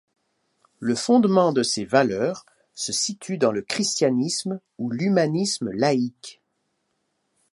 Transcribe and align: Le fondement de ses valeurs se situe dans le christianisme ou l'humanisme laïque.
Le 0.79 0.95
fondement 0.95 1.53
de 1.53 1.61
ses 1.61 1.85
valeurs 1.85 2.47
se 2.73 2.91
situe 2.91 3.37
dans 3.37 3.51
le 3.51 3.61
christianisme 3.61 4.59
ou 4.79 4.89
l'humanisme 4.89 5.69
laïque. 5.69 6.41